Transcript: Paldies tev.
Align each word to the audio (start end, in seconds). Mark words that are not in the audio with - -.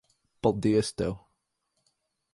Paldies 0.41 0.89
tev. 0.97 1.15